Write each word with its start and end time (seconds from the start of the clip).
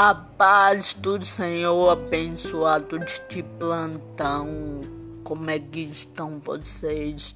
A 0.00 0.14
paz 0.14 0.94
do 0.94 1.24
Senhor 1.24 1.90
abençoado 1.90 3.00
de 3.28 3.42
plantão. 3.42 4.80
Como 5.24 5.50
é 5.50 5.58
que 5.58 5.80
estão 5.80 6.38
vocês? 6.38 7.34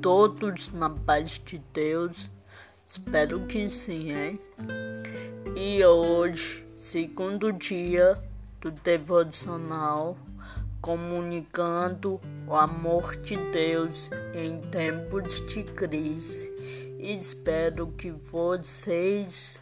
Todos 0.00 0.72
na 0.72 0.90
paz 0.90 1.40
de 1.44 1.62
Deus? 1.72 2.28
Espero 2.84 3.46
que 3.46 3.70
sim, 3.70 4.10
hein? 4.10 4.40
E 5.54 5.84
hoje, 5.84 6.66
segundo 6.76 7.52
dia 7.52 8.20
do 8.60 8.72
devocional, 8.72 10.16
comunicando 10.80 12.20
o 12.44 12.56
amor 12.56 13.14
de 13.14 13.36
Deus 13.36 14.10
em 14.34 14.60
tempos 14.62 15.40
de 15.46 15.62
crise. 15.62 16.50
Espero 16.98 17.86
que 17.86 18.10
vocês 18.10 19.61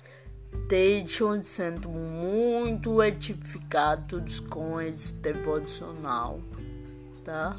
estejam 0.52 1.42
sendo 1.42 1.88
muito 1.88 3.02
edificados 3.02 4.38
com 4.38 4.80
esse 4.80 5.12
devocional, 5.14 6.40
tá? 7.24 7.56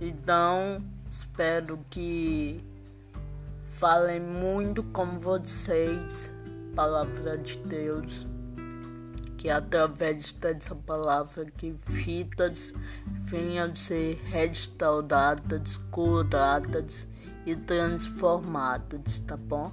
Então, 0.00 0.82
espero 1.10 1.78
que 1.90 2.64
falem 3.66 4.20
muito 4.20 4.82
com 4.84 5.18
vocês, 5.18 6.30
palavra 6.74 7.36
de 7.36 7.58
Deus, 7.58 8.26
que 9.36 9.50
através 9.50 10.32
dessa 10.32 10.74
palavra 10.74 11.44
que 11.44 11.74
vidas 11.86 12.72
venham 13.04 13.76
ser 13.76 14.18
restauradas, 14.24 15.76
curadas 15.90 17.06
e 17.44 17.54
transformadas, 17.54 19.20
tá 19.20 19.36
bom? 19.36 19.72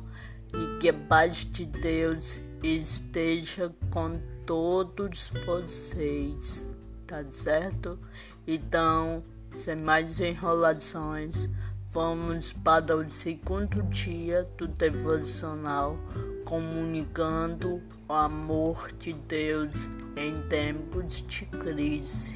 E 0.53 0.79
que 0.79 0.89
a 0.89 0.93
paz 0.93 1.45
de 1.45 1.65
Deus 1.65 2.39
esteja 2.63 3.73
com 3.91 4.19
todos 4.45 5.31
vocês, 5.45 6.69
tá 7.05 7.23
certo? 7.29 7.99
Então, 8.45 9.23
sem 9.51 9.75
mais 9.75 10.19
enrolações, 10.19 11.49
vamos 11.91 12.53
para 12.53 12.95
o 12.95 13.11
segundo 13.11 13.83
dia 13.83 14.47
do 14.57 14.67
devocional, 14.67 15.97
comunicando 16.45 17.81
o 18.07 18.13
amor 18.13 18.91
de 18.99 19.13
Deus 19.13 19.71
em 20.15 20.41
tempos 20.47 21.21
de 21.27 21.45
crise. 21.45 22.33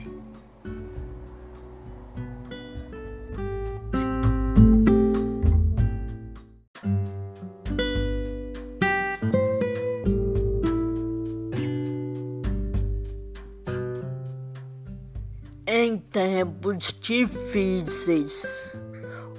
Em 15.74 15.98
tempos 15.98 16.94
difíceis, 17.00 18.46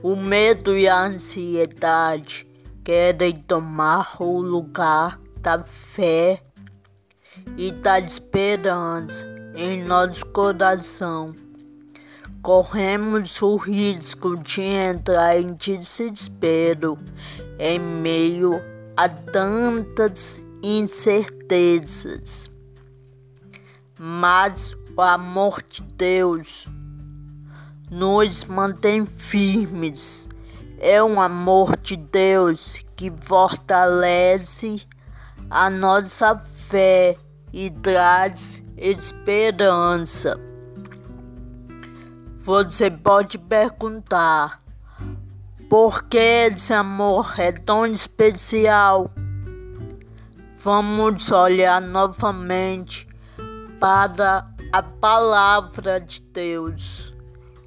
o 0.02 0.16
medo 0.16 0.74
e 0.74 0.88
a 0.88 1.04
ansiedade 1.04 2.46
querem 2.82 3.36
tomar 3.36 4.16
o 4.18 4.40
lugar 4.40 5.20
da 5.42 5.62
fé 5.62 6.42
e 7.54 7.70
da 7.70 8.00
esperança 8.00 9.26
em 9.54 9.84
nosso 9.84 10.24
coração. 10.24 11.34
Corremos 12.40 13.42
o 13.42 13.56
risco 13.56 14.34
de 14.38 14.62
entrar 14.62 15.38
em 15.38 15.52
desespero 15.52 16.98
em 17.58 17.78
meio 17.78 18.52
a 18.96 19.06
tantas 19.06 20.40
incertezas. 20.62 22.50
Mas 23.98 24.74
o 24.96 25.00
amor 25.00 25.62
de 25.68 25.82
Deus 25.82 26.68
nos 27.90 28.44
mantém 28.44 29.06
firmes. 29.06 30.28
É 30.78 31.02
um 31.02 31.20
amor 31.20 31.76
de 31.76 31.96
Deus 31.96 32.76
que 32.96 33.10
fortalece 33.10 34.86
a 35.48 35.70
nossa 35.70 36.38
fé 36.38 37.16
e 37.52 37.70
traz 37.70 38.62
esperança. 38.76 40.38
Você 42.38 42.90
pode 42.90 43.38
perguntar 43.38 44.58
por 45.70 46.04
que 46.04 46.18
esse 46.18 46.74
amor 46.74 47.34
é 47.38 47.52
tão 47.52 47.86
especial? 47.86 49.10
Vamos 50.58 51.30
olhar 51.30 51.80
novamente 51.80 53.06
para 53.80 54.51
a 54.72 54.82
palavra 54.82 56.00
de 56.00 56.22
Deus 56.22 57.12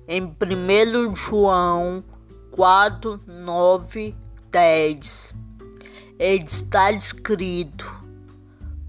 em 0.08 0.24
1 0.24 1.16
João 1.16 2.04
4, 2.50 3.20
9, 3.28 4.16
10. 4.50 5.36
Está 6.18 6.92
escrito: 6.92 7.86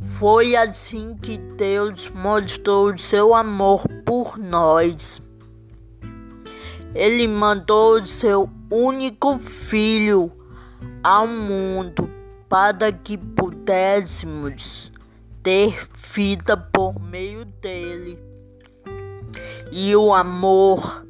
Foi 0.00 0.56
assim 0.56 1.14
que 1.14 1.36
Deus 1.36 2.08
mostrou 2.08 2.94
o 2.94 2.98
seu 2.98 3.34
amor 3.34 3.86
por 4.06 4.38
nós. 4.38 5.20
Ele 6.94 7.28
mandou 7.28 8.00
o 8.00 8.06
seu 8.06 8.48
único 8.70 9.38
filho 9.38 10.32
ao 11.04 11.26
mundo 11.26 12.08
para 12.48 12.90
que 12.90 13.18
pudéssemos 13.18 14.90
ter 15.46 15.88
vida 15.94 16.56
por 16.56 17.00
meio 17.00 17.44
dele. 17.44 18.18
E 19.70 19.94
o 19.94 20.12
amor 20.12 21.06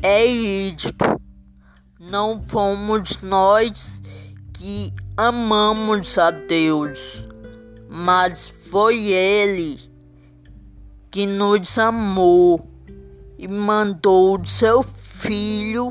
é 0.00 0.24
isto. 0.24 0.94
Não 1.98 2.40
fomos 2.46 3.20
nós 3.22 4.00
que 4.54 4.94
amamos 5.16 6.16
a 6.16 6.30
Deus, 6.30 7.26
mas 7.90 8.48
foi 8.48 9.08
Ele 9.08 9.80
que 11.10 11.26
nos 11.26 11.76
amou 11.76 12.64
e 13.36 13.48
mandou 13.48 14.40
o 14.40 14.46
seu 14.46 14.84
Filho 14.84 15.90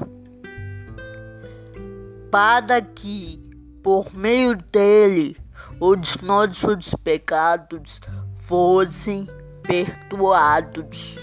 para 2.32 2.82
que, 2.82 3.38
por 3.84 4.16
meio 4.16 4.56
dele, 4.72 5.41
os 5.84 6.18
nossos 6.18 6.94
pecados 7.04 8.00
fossem 8.36 9.28
perdoados. 9.64 11.18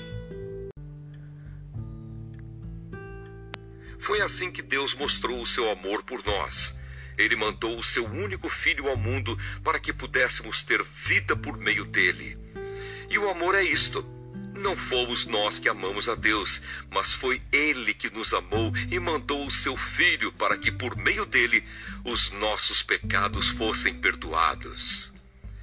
Foi 4.00 4.20
assim 4.20 4.50
que 4.50 4.60
Deus 4.60 4.94
mostrou 4.94 5.40
o 5.40 5.46
seu 5.46 5.70
amor 5.70 6.02
por 6.02 6.24
nós. 6.26 6.76
Ele 7.16 7.36
mandou 7.36 7.76
o 7.76 7.84
seu 7.84 8.04
único 8.04 8.48
filho 8.48 8.88
ao 8.88 8.96
mundo 8.96 9.38
para 9.62 9.78
que 9.78 9.92
pudéssemos 9.92 10.64
ter 10.64 10.82
vida 10.82 11.36
por 11.36 11.56
meio 11.56 11.84
dele. 11.84 12.36
E 13.08 13.16
o 13.16 13.30
amor 13.30 13.54
é 13.54 13.62
isto: 13.62 14.04
não 14.58 14.76
fomos 14.76 15.26
nós 15.26 15.58
que 15.58 15.68
amamos 15.68 16.08
a 16.08 16.14
Deus, 16.14 16.60
mas 16.90 17.12
foi 17.12 17.40
Ele 17.50 17.94
que 17.94 18.10
nos 18.10 18.34
amou 18.34 18.72
e 18.90 18.98
mandou 18.98 19.46
o 19.46 19.50
seu 19.50 19.76
Filho 19.76 20.32
para 20.32 20.56
que, 20.58 20.70
por 20.70 20.96
meio 20.96 21.24
dele, 21.24 21.64
os 22.04 22.30
nossos 22.32 22.82
pecados 22.82 23.48
fossem 23.48 23.94
perdoados. 23.94 25.12